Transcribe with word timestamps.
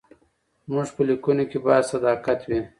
زموږ 0.65 0.87
په 0.95 1.01
لیکنو 1.09 1.43
کې 1.49 1.57
باید 1.65 1.89
صداقت 1.91 2.39
وي. 2.47 2.59